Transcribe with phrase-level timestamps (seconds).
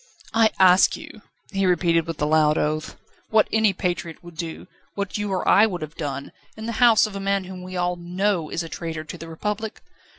[0.33, 1.21] "I ask you,"
[1.51, 2.97] he repeated, with a loud oath,
[3.29, 7.05] "what any patriot would do, what you or I would have done, in the house
[7.05, 9.83] of a man whom we all know is a traitor to the Republic?